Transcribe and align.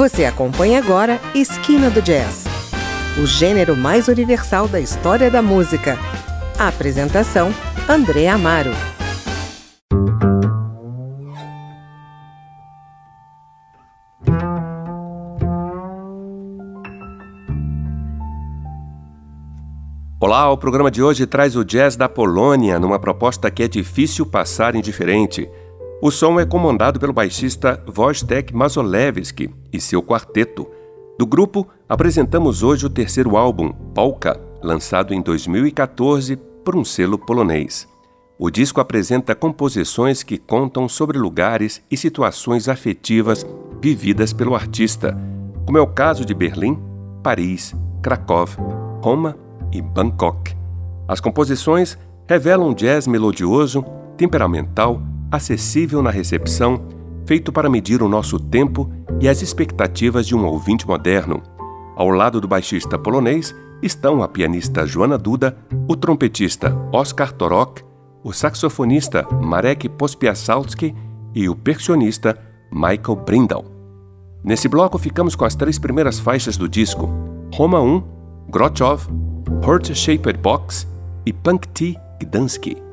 Você 0.00 0.24
acompanha 0.24 0.78
agora 0.78 1.20
Esquina 1.34 1.90
do 1.90 2.00
Jazz, 2.00 2.46
o 3.22 3.26
gênero 3.26 3.76
mais 3.76 4.08
universal 4.08 4.66
da 4.66 4.80
história 4.80 5.30
da 5.30 5.42
música. 5.42 5.98
A 6.58 6.68
apresentação: 6.68 7.52
André 7.86 8.26
Amaro. 8.26 8.70
Olá, 20.18 20.50
o 20.50 20.56
programa 20.56 20.90
de 20.90 21.02
hoje 21.02 21.26
traz 21.26 21.54
o 21.56 21.62
jazz 21.62 21.94
da 21.94 22.08
Polônia 22.08 22.78
numa 22.78 22.98
proposta 22.98 23.50
que 23.50 23.62
é 23.62 23.68
difícil 23.68 24.24
passar 24.24 24.74
indiferente. 24.74 25.46
O 26.02 26.10
som 26.10 26.40
é 26.40 26.46
comandado 26.46 26.98
pelo 26.98 27.12
baixista 27.12 27.84
Wojtek 27.86 28.56
Mazolewski 28.56 29.50
e 29.70 29.78
seu 29.78 30.02
quarteto. 30.02 30.66
Do 31.18 31.26
grupo, 31.26 31.68
apresentamos 31.86 32.62
hoje 32.62 32.86
o 32.86 32.90
terceiro 32.90 33.36
álbum, 33.36 33.70
Polka, 33.94 34.40
lançado 34.62 35.12
em 35.12 35.20
2014 35.20 36.36
por 36.64 36.74
um 36.74 36.86
selo 36.86 37.18
polonês. 37.18 37.86
O 38.38 38.50
disco 38.50 38.80
apresenta 38.80 39.34
composições 39.34 40.22
que 40.22 40.38
contam 40.38 40.88
sobre 40.88 41.18
lugares 41.18 41.82
e 41.90 41.98
situações 41.98 42.66
afetivas 42.66 43.44
vividas 43.82 44.32
pelo 44.32 44.54
artista, 44.54 45.14
como 45.66 45.76
é 45.76 45.82
o 45.82 45.86
caso 45.86 46.24
de 46.24 46.32
Berlim, 46.32 46.78
Paris, 47.22 47.74
Krakow, 48.00 48.46
Roma 49.02 49.36
e 49.70 49.82
Bangkok. 49.82 50.56
As 51.06 51.20
composições 51.20 51.98
revelam 52.26 52.72
jazz 52.72 53.06
melodioso, 53.06 53.84
temperamental 54.16 55.02
acessível 55.30 56.02
na 56.02 56.10
recepção, 56.10 56.88
feito 57.26 57.52
para 57.52 57.70
medir 57.70 58.02
o 58.02 58.08
nosso 58.08 58.38
tempo 58.38 58.90
e 59.20 59.28
as 59.28 59.42
expectativas 59.42 60.26
de 60.26 60.34
um 60.34 60.44
ouvinte 60.44 60.86
moderno. 60.86 61.42
Ao 61.96 62.08
lado 62.08 62.40
do 62.40 62.48
baixista 62.48 62.98
polonês 62.98 63.54
estão 63.82 64.22
a 64.22 64.28
pianista 64.28 64.86
Joana 64.86 65.16
Duda, 65.16 65.56
o 65.88 65.96
trompetista 65.96 66.74
Oskar 66.92 67.32
Torok, 67.32 67.82
o 68.22 68.32
saxofonista 68.32 69.26
Marek 69.40 69.88
Pospiasalski 69.88 70.94
e 71.34 71.48
o 71.48 71.54
percussionista 71.54 72.38
Michael 72.72 73.16
Brindal. 73.24 73.64
Nesse 74.42 74.68
bloco 74.68 74.98
ficamos 74.98 75.34
com 75.34 75.44
as 75.44 75.54
três 75.54 75.78
primeiras 75.78 76.18
faixas 76.18 76.56
do 76.56 76.68
disco: 76.68 77.08
Roma 77.54 77.80
1, 77.80 78.02
Grochov, 78.50 79.08
Heart 79.64 79.94
Shaped 79.94 80.38
Box 80.38 80.86
e 81.26 81.32
Punkty 81.32 81.96
Gdansky. 82.18 82.89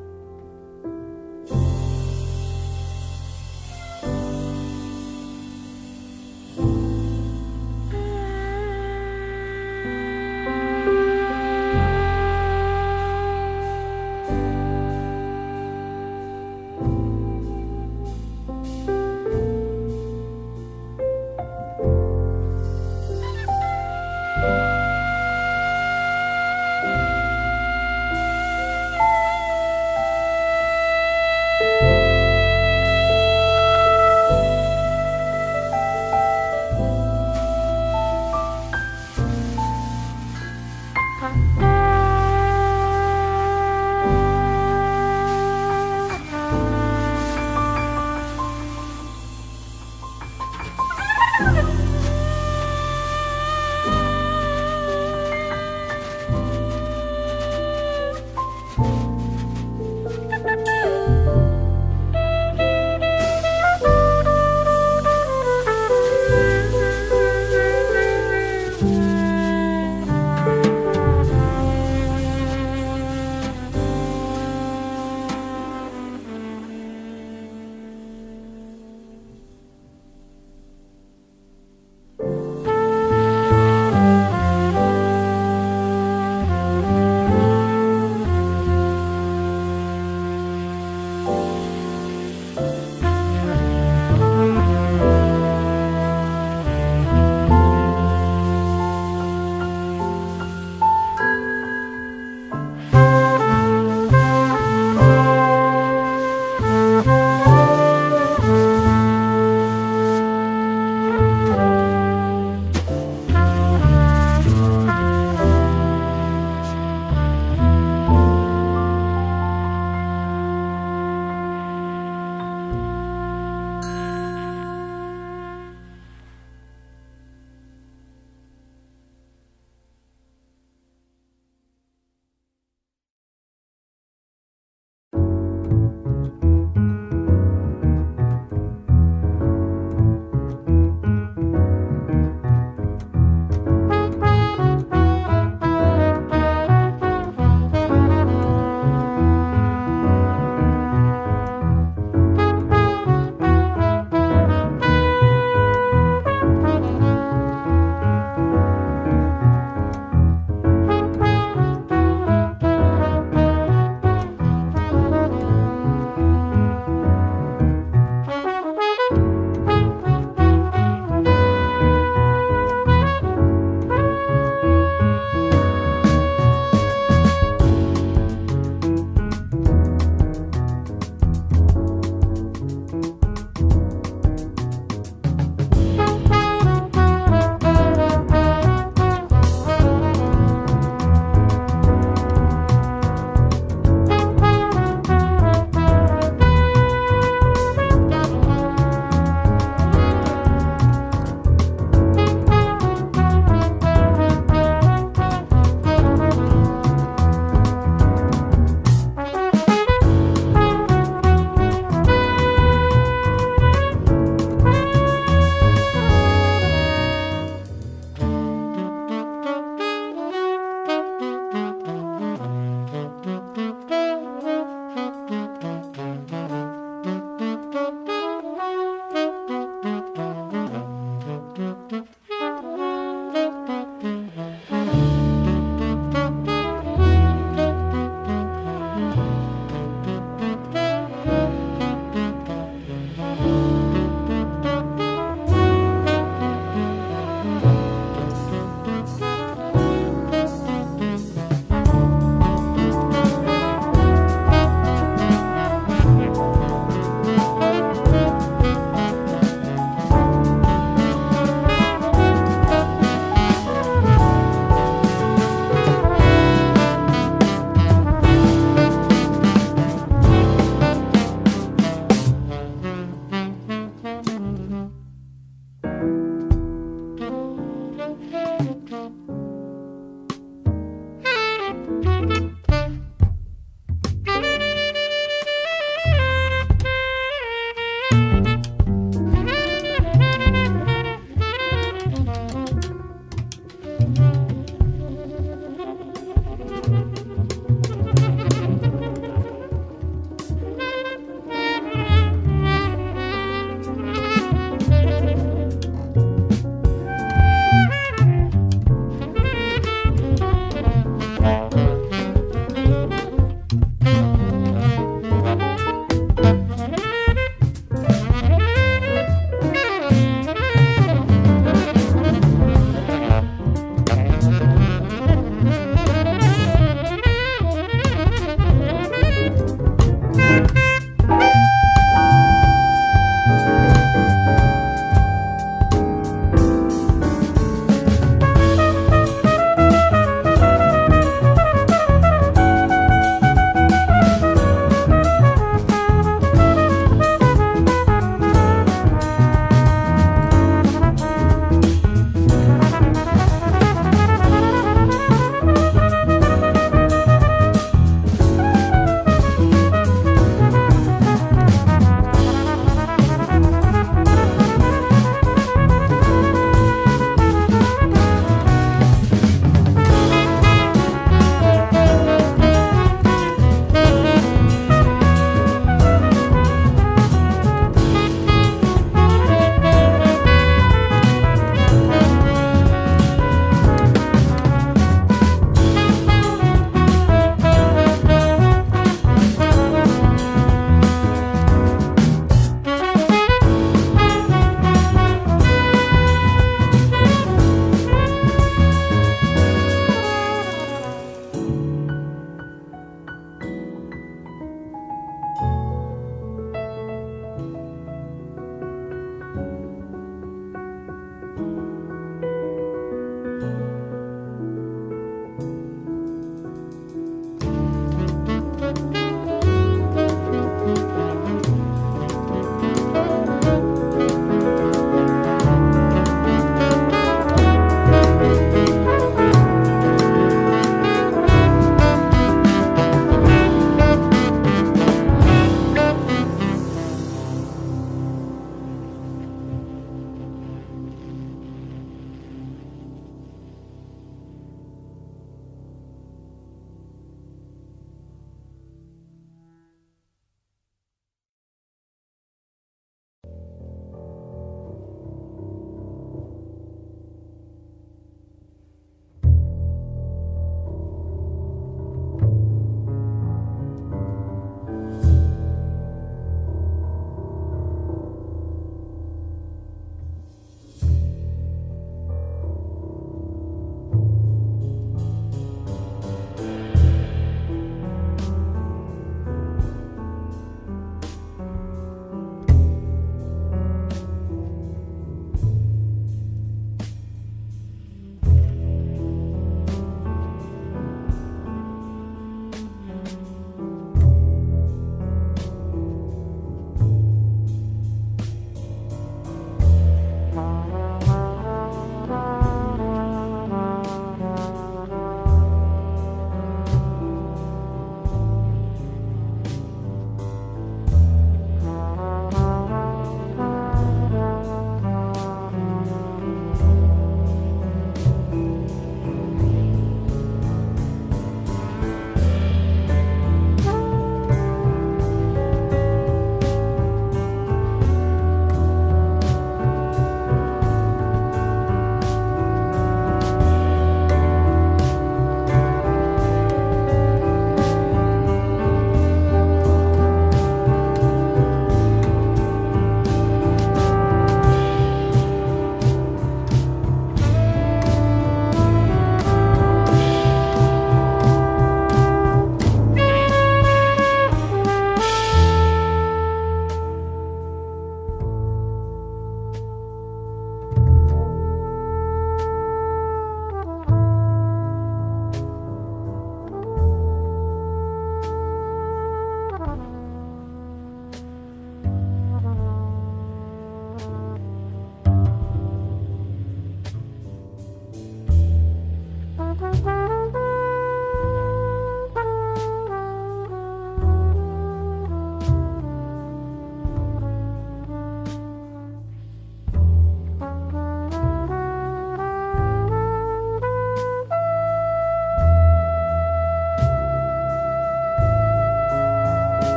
Bye. 41.27 41.66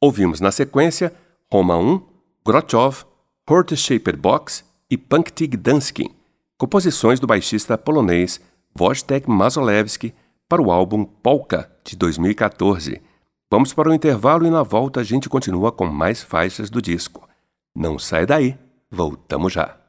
Ouvimos 0.00 0.40
na 0.40 0.52
sequência 0.52 1.12
Roma 1.50 1.76
1, 1.78 2.02
Grotchov, 2.44 3.04
Horte-Shaped 3.48 4.18
Box 4.18 4.64
e 4.90 4.98
Punktig 4.98 5.56
Danskin, 5.56 6.10
composições 6.58 7.18
do 7.18 7.26
baixista 7.26 7.78
polonês 7.78 8.40
Wojtek 8.78 9.28
Mazolewski 9.28 10.14
para 10.46 10.60
o 10.60 10.70
álbum 10.70 11.04
Polka 11.04 11.70
de 11.82 11.96
2014. 11.96 13.00
Vamos 13.50 13.72
para 13.72 13.88
o 13.88 13.94
intervalo 13.94 14.46
e 14.46 14.50
na 14.50 14.62
volta 14.62 15.00
a 15.00 15.04
gente 15.04 15.30
continua 15.30 15.72
com 15.72 15.86
mais 15.86 16.22
faixas 16.22 16.68
do 16.68 16.82
disco. 16.82 17.26
Não 17.74 17.98
sai 17.98 18.26
daí, 18.26 18.58
voltamos 18.90 19.52
já. 19.52 19.85